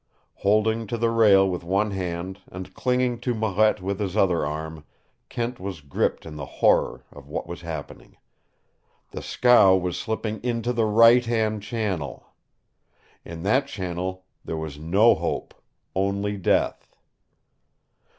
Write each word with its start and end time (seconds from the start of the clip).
Holding 0.37 0.87
to 0.87 0.97
the 0.97 1.11
rail 1.11 1.47
with 1.47 1.63
one 1.63 1.91
hand 1.91 2.41
and 2.51 2.73
clinging 2.73 3.19
to 3.19 3.35
Marette 3.35 3.83
with 3.83 3.99
his 3.99 4.17
other 4.17 4.43
arm, 4.43 4.83
Kent 5.29 5.59
was 5.59 5.81
gripped 5.81 6.25
in 6.25 6.37
the 6.37 6.45
horror 6.57 7.05
of 7.11 7.27
what 7.29 7.45
was 7.45 7.61
happening. 7.61 8.17
The 9.11 9.21
scow 9.21 9.75
was 9.77 9.99
slipping 9.99 10.39
INTO 10.39 10.73
THE 10.73 10.85
RIGHT 10.85 11.27
HAND 11.27 11.61
CHANNEL! 11.63 12.25
In 13.23 13.43
that 13.43 13.67
channel 13.67 14.25
there 14.43 14.57
was 14.57 14.79
no 14.79 15.13
hope 15.13 15.53
only 15.95 16.35
death. 16.35 16.95